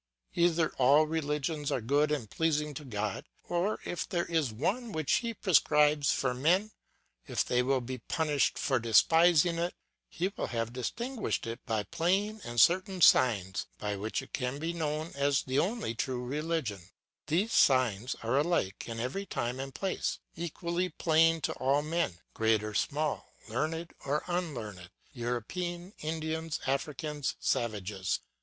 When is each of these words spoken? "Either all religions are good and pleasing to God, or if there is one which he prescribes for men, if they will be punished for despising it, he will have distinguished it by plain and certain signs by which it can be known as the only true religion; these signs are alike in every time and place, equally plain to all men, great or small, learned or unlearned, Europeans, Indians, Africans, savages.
"Either 0.33 0.71
all 0.79 1.05
religions 1.05 1.71
are 1.71 1.79
good 1.79 2.11
and 2.11 2.31
pleasing 2.31 2.73
to 2.73 2.83
God, 2.83 3.29
or 3.47 3.79
if 3.85 4.09
there 4.09 4.25
is 4.25 4.51
one 4.51 4.91
which 4.91 5.17
he 5.17 5.31
prescribes 5.31 6.11
for 6.11 6.33
men, 6.33 6.71
if 7.27 7.45
they 7.45 7.61
will 7.61 7.81
be 7.81 7.99
punished 7.99 8.57
for 8.57 8.79
despising 8.79 9.59
it, 9.59 9.75
he 10.09 10.29
will 10.35 10.47
have 10.47 10.73
distinguished 10.73 11.45
it 11.45 11.63
by 11.67 11.83
plain 11.83 12.41
and 12.43 12.59
certain 12.59 12.99
signs 12.99 13.67
by 13.77 13.95
which 13.95 14.23
it 14.23 14.33
can 14.33 14.57
be 14.57 14.73
known 14.73 15.11
as 15.13 15.43
the 15.43 15.59
only 15.59 15.93
true 15.93 16.25
religion; 16.25 16.89
these 17.27 17.53
signs 17.53 18.15
are 18.23 18.39
alike 18.39 18.89
in 18.89 18.99
every 18.99 19.27
time 19.27 19.59
and 19.59 19.75
place, 19.75 20.17
equally 20.35 20.89
plain 20.89 21.39
to 21.41 21.53
all 21.59 21.83
men, 21.83 22.17
great 22.33 22.63
or 22.63 22.73
small, 22.73 23.35
learned 23.47 23.93
or 24.03 24.23
unlearned, 24.25 24.89
Europeans, 25.13 25.93
Indians, 25.99 26.59
Africans, 26.65 27.35
savages. 27.39 28.21